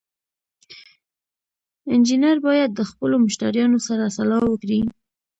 [1.91, 4.81] انجینر باید له خپلو مشتریانو سره سلا وکړي.